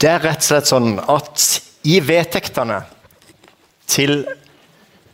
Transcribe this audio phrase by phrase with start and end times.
[0.00, 1.46] Det er rett og slett sånn at
[1.88, 2.82] i vedtektene
[3.90, 4.22] til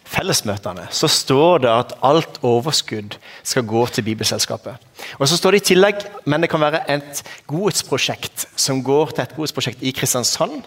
[0.06, 3.16] fellesmøtene så står det at alt overskudd
[3.46, 4.78] skal gå til Bibelselskapet.
[5.18, 9.26] Og så står det i tillegg, men det kan være et godhetsprosjekt som går til
[9.26, 10.62] et godhetsprosjekt i Kristiansand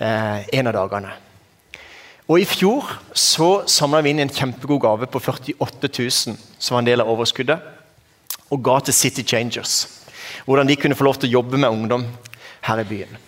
[0.00, 1.12] eh, en av dagene.
[2.30, 2.88] Og I fjor
[3.18, 7.10] så samla vi inn en kjempegod gave på 48 000, som var en del av
[7.12, 7.58] overskuddet,
[8.52, 10.02] og ga til City Changers.
[10.46, 12.06] Hvordan de kunne få lov til å jobbe med ungdom
[12.66, 13.20] her i byen.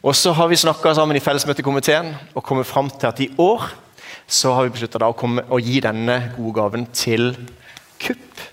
[0.00, 3.66] Og så har vi snakka sammen i fellesmøtekomiteen og kommet fram til at i år
[4.30, 5.12] så har vi beslutta å,
[5.50, 7.34] å, gi denne gode gaven til
[8.00, 8.44] KUP.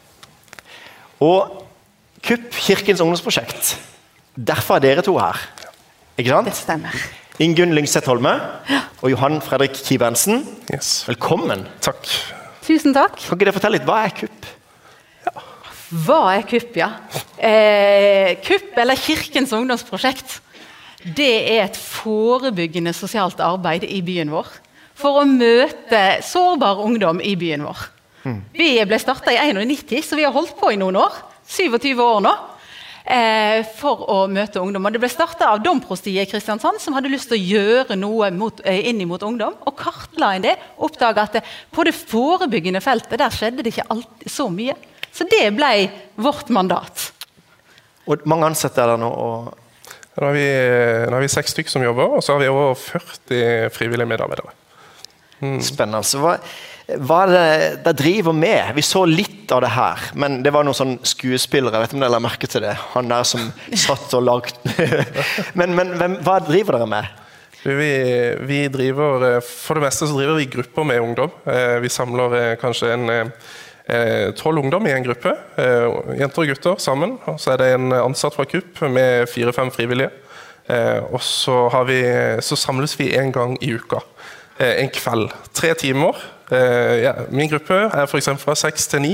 [1.23, 1.63] Og
[2.25, 3.77] KUP, Kirkens ungdomsprosjekt.
[4.35, 5.39] Derfor er dere to her.
[6.17, 6.49] Ikke sant?
[6.49, 7.07] Det stemmer.
[7.41, 8.33] Ingunn Lyngseth Holme
[9.03, 10.41] og Johan Fredrik Kibensen.
[10.73, 11.05] Yes.
[11.07, 11.67] Velkommen.
[11.85, 12.09] Takk.
[12.65, 13.21] Tusen takk.
[13.21, 14.51] Kan ikke dere fortelle litt, Hva er KUP?
[16.03, 16.89] Hva er KUP, ja?
[17.37, 20.39] Eh, KUP, eller Kirkens ungdomsprosjekt,
[21.17, 24.49] det er et forebyggende sosialt arbeid i byen vår.
[24.97, 27.85] For å møte sårbar ungdom i byen vår.
[28.25, 28.39] Mm.
[28.57, 31.19] Vi ble starta i 91, så vi har holdt på i noen år.
[31.47, 32.33] 27 år nå.
[33.07, 34.83] Eh, for å møte ungdom.
[34.83, 38.31] Og det ble starta av Domprostiet i Kristiansand, som hadde lyst til å gjøre noe
[38.35, 39.53] mot, eh, inn mot ungdom.
[39.65, 40.57] Og kartla inn det.
[40.77, 44.75] Oppdaga at det, på det forebyggende feltet der skjedde det ikke alltid så mye.
[45.13, 47.13] Så det ble vårt mandat.
[48.07, 49.11] Og mange ansatte er der nå?
[49.11, 50.47] nå har, vi,
[51.11, 54.55] har vi seks stykker som jobber, og så har vi over 40 frivillige medarbeidere.
[55.43, 55.59] Mm.
[55.61, 56.01] Spennende.
[56.17, 56.37] Hva,
[57.03, 58.71] hva er det de driver med?
[58.77, 61.75] Vi så litt av det her, men det var noen sånn skuespillere.
[61.75, 62.73] Jeg vet du om dere la merke til det?
[62.95, 63.45] Han der som
[63.85, 64.55] satt og lagde
[65.59, 67.23] Men, men hvem, hva driver dere med?
[67.67, 67.91] Vi,
[68.47, 71.33] vi, driver, eh, For det meste så driver vi grupper med ungdom.
[71.45, 73.09] Eh, vi samler eh, kanskje en
[74.35, 75.31] tolv ungdom i en gruppe.
[76.19, 77.17] Jenter og gutter sammen.
[77.31, 80.11] Og så er det en ansatt fra KUP med fire-fem frivillige.
[81.13, 81.55] Og så,
[81.87, 82.01] vi,
[82.43, 84.01] så samles vi en gang i uka.
[84.57, 85.29] Eh, en kveld.
[85.53, 86.17] Tre timer.
[86.51, 88.29] Eh, min gruppe er f.eks.
[88.41, 89.13] fra seks til ni.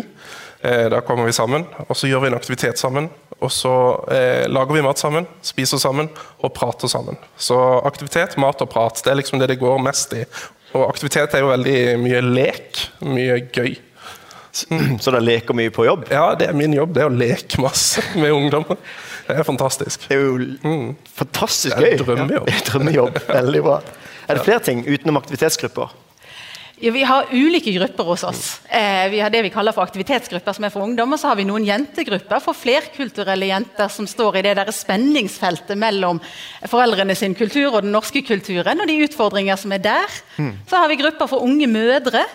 [0.64, 3.10] Eh, da kommer vi sammen, og så gjør vi en aktivitet sammen.
[3.44, 3.74] Og så
[4.14, 6.08] eh, lager vi mat sammen, spiser sammen
[6.40, 7.20] og prater sammen.
[7.36, 10.24] Så aktivitet, mat og prat det er liksom det det går mest i.
[10.74, 12.86] Og aktivitet er jo veldig mye lek.
[13.04, 13.76] Mye gøy.
[15.02, 16.06] Så dere leker mye på jobb?
[16.14, 16.94] Ja, det er min jobb.
[16.96, 18.80] Det er å leke masse med ungdommer.
[19.28, 20.08] Det er fantastisk.
[20.10, 20.88] Det er jo mm.
[21.22, 21.90] fantastisk gøy.
[21.90, 22.54] Det er drømmejobb.
[22.54, 23.20] Ja, drømmejobb.
[23.32, 23.82] Veldig bra.
[24.24, 26.00] Er det flere ting utenom aktivitetsgrupper?
[26.84, 28.62] Ja, vi har ulike grupper hos oss.
[28.68, 31.14] Eh, vi har det vi kaller for aktivitetsgrupper, som er for ungdom.
[31.16, 35.80] Og så har vi noen jentegrupper for flerkulturelle jenter som står i det der spenningsfeltet
[35.80, 36.20] mellom
[36.68, 40.18] foreldrene sin kultur og den norske kulturen, og de utfordringer som er der.
[40.36, 40.52] Mm.
[40.68, 42.26] Så har vi grupper for unge mødre.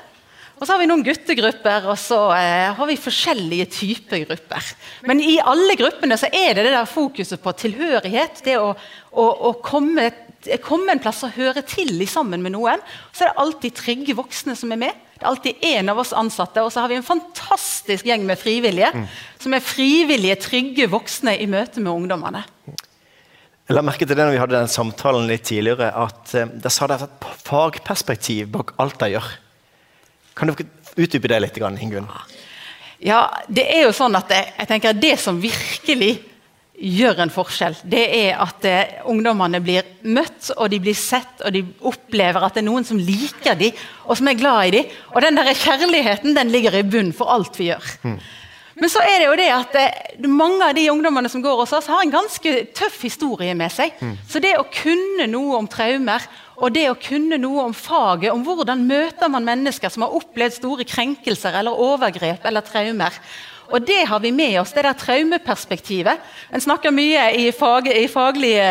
[0.59, 4.71] Og så har vi noen guttegrupper, og så eh, har vi forskjellige typer grupper.
[5.07, 8.43] Men i alle gruppene så er det det der fokuset på tilhørighet.
[8.47, 8.73] Det å,
[9.15, 10.11] å, å komme
[10.63, 12.83] komme en plass og høre til i sammen med noen.
[13.13, 15.07] Så er det alltid trygge voksne som er med.
[15.19, 18.39] Det er alltid en av oss ansatte, og så har vi en fantastisk gjeng med
[18.39, 18.93] frivillige.
[18.95, 19.09] Mm.
[19.43, 22.45] Som er frivillige, trygge voksne i møte med ungdommene.
[23.69, 26.73] Jeg la merke til det når vi hadde den samtalen litt tidligere, at eh, der
[26.73, 29.27] sa dere et fagperspektiv bak alt de gjør.
[30.39, 30.55] Kan du
[30.97, 32.09] utdype det litt, Ingunn?
[33.03, 36.17] Ja, det er jo sånn at jeg, jeg tenker det som virkelig
[36.79, 37.77] gjør en forskjell.
[37.91, 42.55] Det er at eh, ungdommene blir møtt og de blir sett, og de opplever at
[42.55, 44.99] det er noen som liker dem, og som er glad i dem.
[45.15, 47.89] Og den der kjærligheten den ligger i bunnen for alt vi gjør.
[48.07, 48.19] Mm.
[48.79, 51.75] Men så er det jo det at eh, mange av de ungdommene som går hos
[51.75, 53.99] oss, har en ganske tøff historie med seg.
[53.99, 54.15] Mm.
[54.31, 56.27] Så det å kunne noe om traumer,
[56.59, 60.57] og det å kunne noe om faget, om hvordan møter man mennesker som har opplevd
[60.59, 63.15] store krenkelser eller overgrep eller traumer,
[63.69, 66.21] og det har vi med oss, det der traumeperspektivet.
[66.53, 68.65] En snakker mye i, fag, i faglige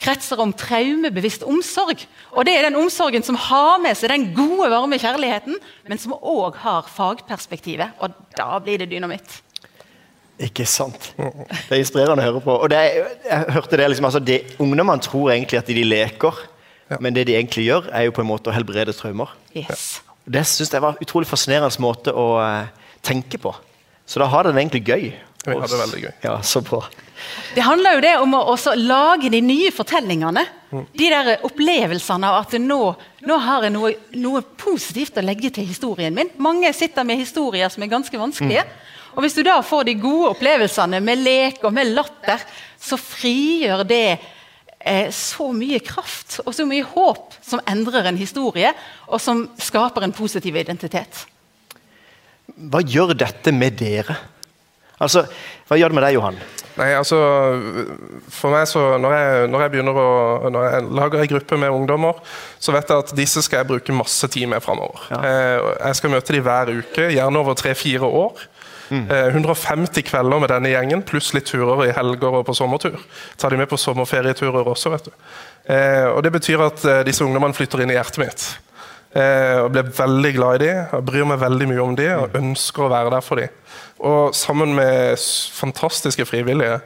[0.00, 2.04] kretser om traumebevisst omsorg.
[2.30, 5.58] Og det er den omsorgen som har med seg den gode, varme kjærligheten,
[5.88, 7.98] men som òg har fagperspektivet.
[8.00, 9.40] Og da blir det dynamitt.
[10.40, 11.10] Ikke sant.
[11.18, 12.54] Det er inspirerende å høre på.
[12.54, 12.78] Og det,
[13.26, 16.38] jeg hørte det liksom, altså det, Ungdommene tror egentlig at de leker,
[16.90, 16.98] ja.
[17.00, 19.32] men det de egentlig gjør, er jo på en måte å helbrede traumer.
[19.56, 20.00] Yes.
[20.30, 23.54] Det syns jeg var en utrolig fascinerende måte å uh, tenke på.
[24.06, 25.12] Så da har den egentlig gøy.
[25.46, 26.12] Vi har det veldig gøy.
[26.26, 26.82] Ja, så bra.
[27.54, 30.44] Det handler jo det om å lage de nye fortellingene.
[30.70, 30.84] Mm.
[30.96, 32.80] De der opplevelsene av at nå,
[33.26, 36.30] nå har jeg noe, noe, positivt å legge til historien min.
[36.42, 38.64] Mange sitter med historier som er ganske vanskelige.
[38.66, 38.88] Mm.
[39.16, 42.42] Og Hvis du da får de gode opplevelsene med lek og med latter,
[42.80, 44.04] så frigjør det
[44.80, 48.72] eh, så mye kraft og så mye håp som endrer en historie,
[49.08, 51.24] og som skaper en positiv identitet.
[52.70, 54.16] Hva gjør dette med dere?
[55.00, 55.24] Altså,
[55.68, 56.40] Hva gjør det med deg, Johan?
[56.80, 57.16] Nei, altså,
[58.32, 60.10] for meg så, når jeg, når jeg begynner å
[60.52, 62.20] når jeg lager en gruppe med ungdommer,
[62.62, 65.02] så vet jeg at disse skal jeg bruke masse tid med framover.
[65.10, 65.20] Ja.
[65.20, 68.44] Eh, jeg skal møte dem hver uke, gjerne over tre-fire år.
[68.90, 72.98] Eh, 150 kvelder med denne gjengen, pluss litt turer i helger og på sommertur.
[73.38, 75.12] Tar de med på sommerferieturer også, vet du.
[75.70, 78.48] Eh, og Det betyr at eh, disse ungdommene flytter inn i hjertet mitt.
[79.10, 82.36] Eh, og blir veldig glad i dem, og bryr meg veldig mye om dem og
[82.38, 83.56] ønsker å være der for dem.
[84.06, 85.18] Og sammen med
[85.58, 86.76] fantastiske frivillige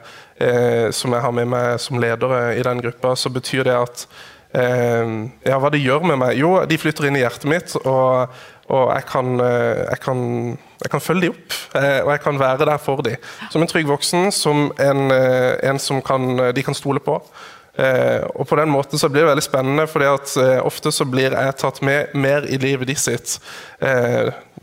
[0.41, 4.07] eh, som jeg har med meg som ledere i den gruppa, så betyr det at
[4.57, 5.13] eh,
[5.45, 6.39] Ja, hva det gjør med meg?
[6.41, 8.33] Jo, de flytter inn i hjertet mitt, og,
[8.73, 10.21] og jeg, kan, eh, jeg, kan,
[10.81, 11.57] jeg kan følge dem opp.
[11.77, 13.19] Eh, og jeg kan være der for dem.
[13.53, 17.19] Som en trygg voksen, som en, eh, en som kan, de kan stole på.
[17.75, 21.55] Og på den måten så blir det veldig spennende, fordi eh, ofte så blir jeg
[21.59, 23.33] tatt med mer i livet de sitt.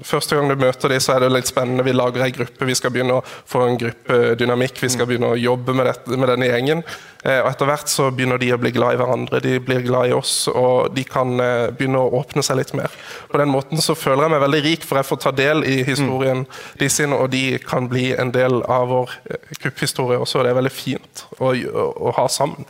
[0.00, 1.84] Første gang du møter dem, så er det litt spennende.
[1.84, 5.36] Vi lager ei gruppe, vi skal begynne å få en gruppedynamikk, vi skal begynne å
[5.38, 6.80] jobbe med, dette, med denne gjengen.
[7.22, 10.08] Eh, og etter hvert så begynner de å bli glad i hverandre, de blir glad
[10.08, 12.94] i oss, og de kan eh, begynne å åpne seg litt mer.
[13.30, 15.82] På den måten så føler jeg meg veldig rik, for jeg får ta del i
[15.86, 16.46] historien
[16.80, 20.40] de sin, og de kan bli en del av vår eh, kupphistorie også.
[20.40, 22.64] og Det er veldig fint å, å, å ha sammen.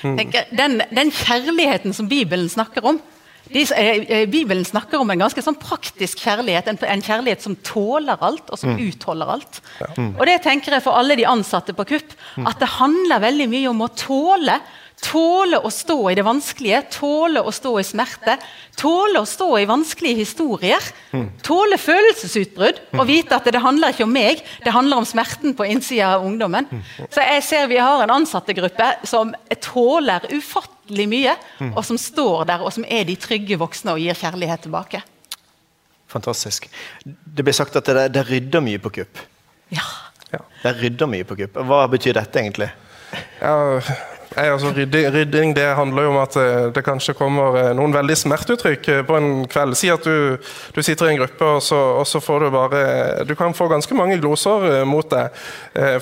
[0.00, 0.20] Mm.
[0.56, 3.00] den, den kjærligheten som Bibelen snakker om
[3.52, 6.68] de, eh, eh, Bibelen snakker om en ganske sånn praktisk kjærlighet.
[6.70, 9.62] En, en kjærlighet som tåler alt, og som utholder alt.
[9.98, 12.14] Og det tenker jeg for alle de ansatte på KUP,
[12.46, 14.60] at det handler veldig mye om å tåle.
[15.00, 18.34] Tåle å stå i det vanskelige, tåle å stå i smerte.
[18.76, 20.88] Tåle å stå i vanskelige historier.
[21.46, 25.66] Tåle følelsesutbrudd og vite at det handler ikke om meg, det handler om smerten på
[25.72, 26.68] innsida av ungdommen.
[27.08, 29.32] Så jeg ser vi har en ansattegruppe som
[29.64, 31.34] tåler ufattelig mye,
[31.72, 35.02] og som står der og som er de trygge voksne og gir kjærlighet tilbake.
[36.10, 36.68] Fantastisk.
[37.04, 39.20] Det blir sagt at det, det rydder mye på kupp.
[39.70, 39.86] Ja.
[40.30, 41.60] Det rydder mye på kupp.
[41.66, 42.68] Hva betyr dette egentlig?
[43.40, 43.80] Ja,
[44.36, 48.16] nei, altså, rydding, det handler jo om at eh, det kanskje kommer eh, noen veldig
[48.18, 49.76] smerteuttrykk eh, på en kveld.
[49.78, 50.38] Si at du,
[50.74, 52.82] du sitter i en gruppe, og så, og så får du bare
[53.28, 55.34] Du kan få ganske mange gloser eh, mot deg.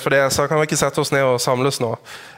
[0.00, 1.92] For det så kan vi ikke sette oss ned og samles nå.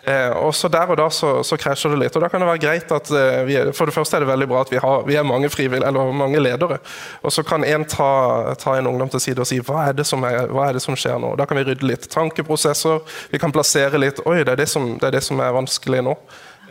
[0.04, 2.16] Eh, og så Der og da så, så krasjer det litt.
[2.16, 4.48] og Da kan det være greit at eh, vi, For det første er det veldig
[4.48, 6.80] bra at vi, har, vi er mange frivillige, eller mange ledere.
[7.22, 10.52] Og så kan en ta, ta en ungdom til side og si hva er, er,
[10.52, 11.34] hva er det som skjer nå?
[11.36, 13.02] Da kan vi rydde litt tankeprosesser.
[13.30, 16.04] Vi kan plassere litt Oi, det er det som, det er, det som er vanskelig
[16.06, 16.16] nå.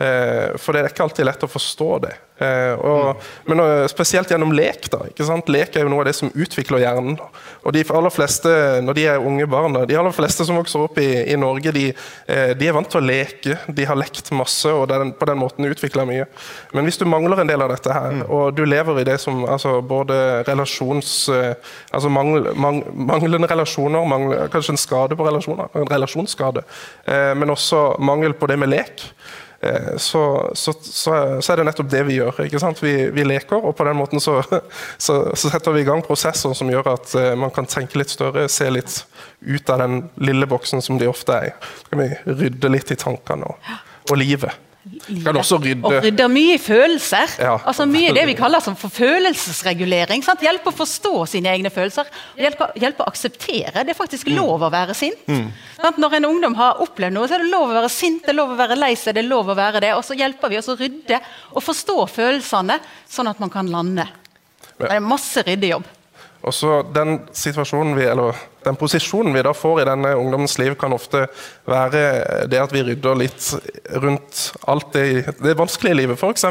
[0.00, 2.14] Eh, for det er ikke alltid lett å forstå det.
[2.40, 4.86] Eh, og, Men eh, spesielt gjennom lek.
[4.88, 5.50] da, ikke sant?
[5.52, 7.18] Lek er jo noe av det som utvikler hjernen.
[7.60, 10.96] Og de aller fleste, når de er unge barn, de aller fleste som vokser opp
[11.02, 11.90] i, i Norge, de,
[12.56, 13.58] de er vant til å leke.
[13.68, 16.24] De har lekt masse og den, på den måten utvikler mye.
[16.72, 19.44] Men hvis du mangler en del av dette her, og du lever i det som
[19.44, 20.16] altså både
[20.48, 21.12] relasjons...
[21.28, 22.80] altså mangl, mang,
[23.12, 26.64] manglende relasjoner, mangl, kanskje en skade på relasjoner, en relasjonsskade,
[27.36, 29.04] men også mangel på det med lek.
[29.62, 32.40] Eh, så, så, så, så er det nettopp det vi gjør.
[32.80, 34.38] Vi, vi leker, og på den måten så,
[34.96, 38.12] så, så setter vi i gang prosesser som gjør at eh, man kan tenke litt
[38.12, 39.02] større, se litt
[39.40, 41.54] ut av den lille boksen som de ofte er i.
[41.82, 42.10] Så kan vi
[42.40, 43.70] rydde litt i tankene og,
[44.08, 44.69] og livet.
[44.80, 47.34] Kan også rydde Og rydder mye i følelser.
[47.42, 47.58] Ja.
[47.68, 50.22] altså Mye det vi kaller som for følelsesregulering.
[50.24, 50.40] Sant?
[50.40, 52.08] Hjelpe å forstå sine egne følelser.
[52.40, 53.84] Hjelpe, hjelpe å akseptere.
[53.84, 55.20] Det er faktisk lov å være sint.
[55.76, 56.00] Sant?
[56.00, 58.38] Når en ungdom har opplevd noe, så er det lov å være sint, det er
[58.40, 59.18] lov å være lei seg.
[59.18, 61.20] det er lov å være det, Og så hjelper vi oss å rydde
[61.52, 64.08] og forstå følelsene, sånn at man kan lande.
[64.80, 65.84] Det er masse ryddejobb.
[66.40, 70.74] Og så den situasjonen vi, eller den posisjonen vi da får i denne ungdommens liv,
[70.80, 71.26] kan ofte
[71.70, 73.48] være det at vi rydder litt
[74.02, 75.06] rundt alt det,
[75.40, 76.18] det vanskelige livet.
[76.20, 76.44] F.eks.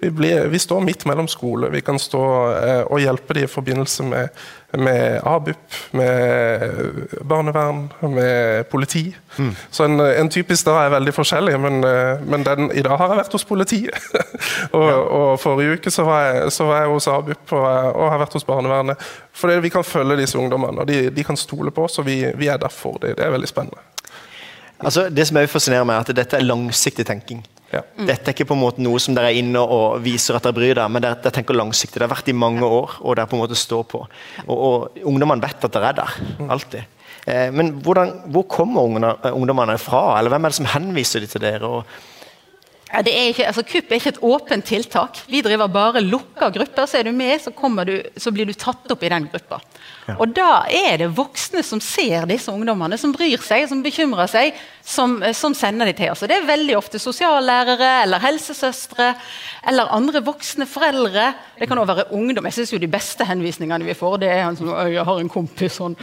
[0.00, 1.70] Vi, blir- vi står midt mellom skole.
[1.74, 2.22] Vi kan stå
[2.54, 4.28] eh, og hjelpe dem i forbindelse med,
[4.78, 9.16] med ABUP, med barnevern, med politi.
[9.70, 13.12] Så en, en typisk dag er veldig forskjellig, men, eh, men den, i dag har
[13.14, 14.10] jeg vært hos politiet.
[14.78, 17.66] og, og forrige uke så var jeg, så var jeg hos ABUP og,
[17.96, 19.10] og har vært hos barnevernet.
[19.40, 22.20] Fordi vi kan følge disse ungdommene, og de, de kan stole på oss, og vi,
[22.36, 23.16] vi er der for dem.
[23.16, 23.86] Det er veldig spennende.
[24.80, 27.42] Altså, det som også fascinerer meg, er at dette er langsiktig tenking.
[27.70, 27.82] Ja.
[27.94, 30.56] Dette er ikke på en måte noe som dere er inne og viser at dere
[30.56, 32.00] bryr dere, men dere, dere tenker langsiktig.
[32.00, 34.00] Det har vært i mange år, og dere på en måte står på.
[34.46, 36.16] Og, og Ungdommene vet at dere er der.
[36.50, 36.96] Alltid.
[37.28, 40.18] Eh, men hvordan, hvor kommer eh, ungdommene fra?
[40.18, 41.68] Eller hvem er det som henviser de til dere?
[41.68, 41.84] Og
[42.90, 45.20] er ikke, altså KUP er ikke et åpent tiltak.
[45.30, 46.88] Vi driver bare lukka grupper.
[46.90, 47.52] Så er du med, så,
[47.86, 49.60] du, så blir du tatt opp i den gruppa.
[50.08, 50.16] Ja.
[50.18, 54.58] Og da er det voksne som ser disse ungdommene, som bryr seg, som bekymrer seg,
[54.82, 56.24] som, som sender de til oss.
[56.24, 59.12] Og det er veldig ofte sosiallærere eller helsesøstre
[59.70, 61.30] eller andre voksne foreldre.
[61.60, 62.50] Det kan også være ungdom.
[62.50, 65.30] Jeg synes jo De beste henvisningene vi får, det er han som jeg har en
[65.30, 65.94] kompis han,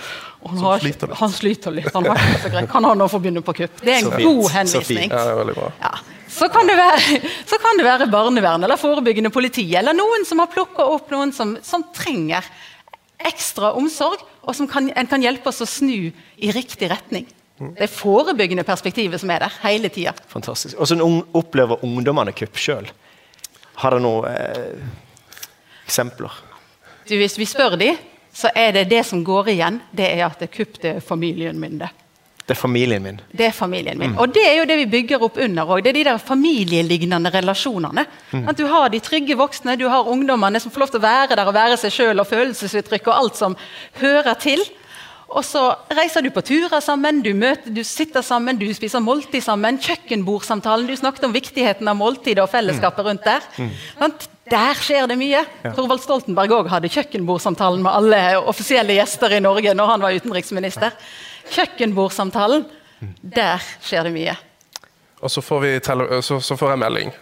[0.46, 1.92] han, har, sliter han, sliter litt.
[1.92, 2.72] Han har ikke så greit.
[2.72, 3.82] Kan han nå få begynne på KUP?
[3.84, 5.12] Det er en god henvisning.
[5.12, 5.74] Ja, det er veldig bra.
[5.84, 5.98] Ja.
[6.28, 10.52] Så kan, være, så kan, det være, barnevern eller forebyggende politi eller noen som har
[10.52, 12.46] plukka opp noen som, som, trenger
[13.18, 17.26] ekstra omsorg, og som kan, en kan hjelpe oss å snu i riktig retning.
[17.58, 20.14] Det er forebyggende perspektivet som er der hele tida.
[20.30, 20.78] Fantastisk.
[20.78, 22.92] Hvordan opplever ungdommene kupp sjøl?
[23.82, 24.86] Har dere noen eh,
[25.88, 26.36] eksempler?
[27.08, 27.98] Du, hvis vi spør dem,
[28.38, 31.80] så er det det som går igjen, det er at det er kupp familien min.
[31.82, 31.90] det.
[32.48, 33.18] Det er familien min.
[33.36, 34.14] Det er familien min.
[34.14, 34.20] Mm.
[34.24, 35.82] Og det er jo det vi bygger opp under òg.
[35.84, 38.06] Det er de der familielignende relasjonene.
[38.32, 38.46] Mm.
[38.48, 41.36] At du har de trygge voksne, du har ungdommene som får lov til å være
[41.36, 43.58] der og være seg sjøl, og følelsesuttrykk og alt som
[44.00, 44.64] hører til.
[45.28, 49.44] Og så reiser du på turer sammen, du, møter, du sitter sammen, du spiser måltid
[49.44, 49.76] sammen.
[49.84, 50.88] Kjøkkenbordsamtalen.
[50.88, 53.10] Du snakket om viktigheten av måltidet og fellesskapet mm.
[53.10, 53.52] rundt der.
[53.60, 54.28] Mm.
[54.48, 55.44] Der skjer det mye.
[55.44, 55.74] Ja.
[55.76, 60.96] Thorvald Stoltenberg òg hadde kjøkkenbordsamtalen med alle offisielle gjester i Norge når han var utenriksminister.
[61.54, 62.66] Kjøkkenbordsamtalen,
[63.22, 64.36] der skjer det mye.
[65.20, 65.66] Og så får,
[66.22, 67.16] så, så får, jeg melding.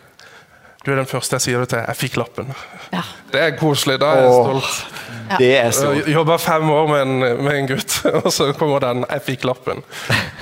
[0.86, 1.82] Du er den første jeg sier det til.
[1.82, 2.52] Jeg fikk lappen.
[2.92, 3.02] Ja.
[3.32, 3.96] Det er koselig.
[4.04, 5.00] Da er jeg stolt.
[5.30, 5.38] Ja.
[5.42, 5.94] Det er så.
[6.12, 7.16] Jobba fem år med en,
[7.48, 9.82] med en, gutt, og så kommer den 'jeg fikk lappen'.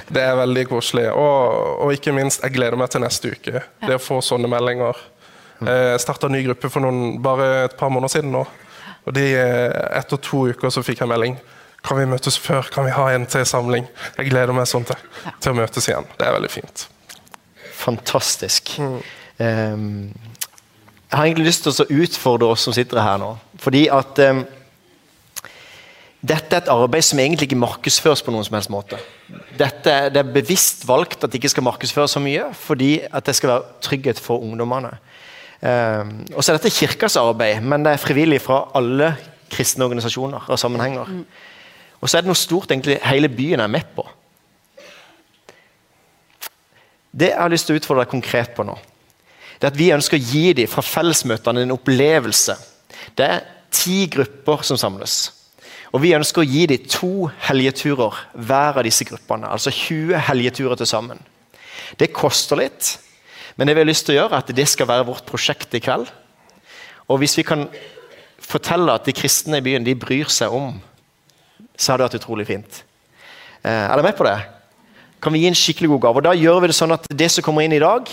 [0.10, 1.08] Det er veldig koselig.
[1.12, 3.62] Og, og ikke minst, jeg gleder meg til neste uke.
[3.62, 3.88] Ja.
[3.88, 4.98] Det å få sånne meldinger.
[5.64, 8.44] Jeg starta en ny gruppe for noen, bare et par måneder siden nå.
[9.06, 9.24] Og de,
[9.96, 11.38] etter to uker så fikk jeg melding.
[11.84, 12.68] Kan vi møtes før?
[12.72, 13.88] Kan vi ha en til samling?
[14.18, 15.00] Jeg gleder meg sånn til,
[15.44, 16.08] til å møtes igjen.
[16.20, 16.86] Det er veldig fint.
[17.84, 18.78] Fantastisk.
[18.80, 19.00] Mm.
[19.44, 20.14] Um,
[21.10, 23.34] jeg har egentlig lyst til å utfordre oss som sitter her nå.
[23.62, 24.46] Fordi at um,
[26.24, 28.98] dette er et arbeid som egentlig ikke markedsføres på noen som helst måte.
[29.60, 33.36] Dette, det er bevisst valgt at det ikke skal markedsføres så mye, fordi at det
[33.36, 34.96] skal være trygghet for ungdommene.
[35.60, 39.14] Um, og så er dette kirkas arbeid, men det er frivillig fra alle
[39.52, 41.12] kristne organisasjoner og sammenhenger.
[41.12, 41.52] Mm.
[42.04, 44.04] Og så er det noe stort egentlig hele byen er med på.
[47.14, 48.76] Det jeg har lyst til å utfordre deg konkret på nå,
[49.56, 52.58] det er at vi ønsker å gi dem fra fellesmøtene en opplevelse.
[53.16, 55.16] Det er ti grupper som samles.
[55.94, 59.48] Og Vi ønsker å gi dem to helgeturer hver av disse gruppene.
[59.48, 61.22] Altså 20 helgeturer til sammen.
[62.00, 62.98] Det koster litt,
[63.56, 65.78] men det vi har lyst til å gjøre er at det skal være vårt prosjekt
[65.78, 66.10] i kveld.
[67.08, 67.68] Og hvis vi kan
[68.42, 70.82] fortelle at de kristne i byen de bryr seg om
[71.78, 72.84] så hadde det vært utrolig fint.
[73.64, 74.38] Eh, er dere med på det?
[75.24, 76.22] Kan vi gi en skikkelig god gave?
[76.22, 78.10] Og Da gjør vi det sånn at det som kommer inn i dag,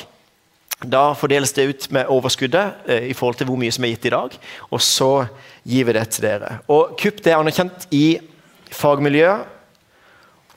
[0.81, 4.09] da fordeles det ut med overskuddet eh, i forhold til hvor mye som er gitt
[4.09, 4.37] i dag.
[4.71, 5.27] Og så
[5.67, 6.61] gir vi det til dere.
[6.73, 8.21] Og KUP det er anerkjent i
[8.71, 9.59] fagmiljøet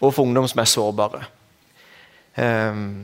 [0.03, 1.23] og for ungdom som er sårbare.
[2.35, 3.03] Um,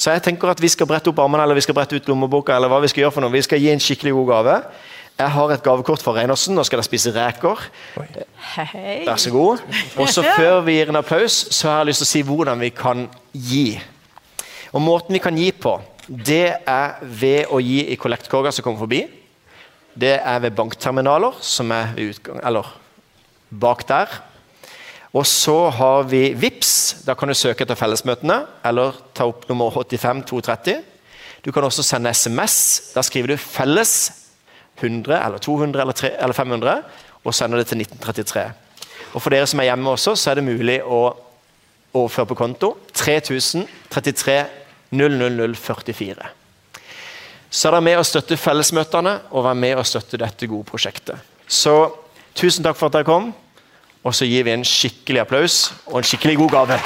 [0.00, 2.54] så jeg tenker at vi skal brette opp armene eller vi skal brette ut lommeboka.
[2.56, 3.34] eller hva Vi skal gjøre for noe.
[3.34, 4.54] Vi skal gi en skikkelig god gave.
[5.18, 6.54] Jeg har et gavekort fra Reinersen.
[6.56, 7.64] Nå skal dere spise reker.
[8.54, 9.02] Hei.
[9.04, 9.64] Vær så god.
[10.00, 12.62] Og så Før vi gir en applaus, så har jeg lyst til å si hvordan
[12.64, 13.66] vi kan gi.
[14.72, 15.74] Og Måten vi kan gi på,
[16.08, 19.04] det er ved å gi i kollektkorga som kommer forbi.
[20.00, 22.70] Det er ved bankterminaler, som er ved utgang, eller
[23.50, 24.20] bak der.
[25.12, 27.02] Og så har vi VIPS.
[27.06, 30.80] Da kan du søke etter fellesmøtene, eller ta opp nummer 85 230.
[31.44, 32.92] Du kan også sende SMS.
[32.94, 34.19] Da skriver du 'felles
[34.80, 36.76] 100 eller 200 eller, 300, eller 500
[37.24, 38.44] og sender det til 1933.
[39.14, 41.00] Og For dere som er hjemme også, så er det mulig å
[41.90, 44.36] overføre på konto 3033
[44.94, 46.30] 00044.
[47.50, 51.18] Så er dere med å støtte fellesmøtene og være med å støtte dette gode prosjektet.
[51.50, 51.90] Så
[52.38, 53.32] tusen takk for at dere kom,
[54.00, 56.78] og så gir vi en skikkelig applaus og en skikkelig god gave.